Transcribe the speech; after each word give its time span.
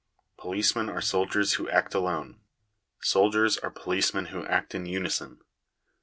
Policemen 0.39 0.89
are 0.89 0.99
soldiers 0.99 1.53
who 1.53 1.69
act 1.69 1.93
alone: 1.93 2.39
soldiers 3.03 3.59
are 3.59 3.69
policemen 3.69 4.25
who 4.33 4.43
act 4.47 4.73
in 4.73 4.87
unison. 4.87 5.41